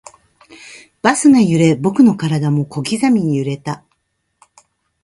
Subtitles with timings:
[1.03, 3.85] バスが揺れ、僕の体も小刻みに揺れた